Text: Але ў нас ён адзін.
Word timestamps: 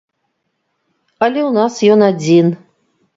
Але 1.25 1.39
ў 1.49 1.51
нас 1.57 1.73
ён 1.97 2.07
адзін. 2.11 2.47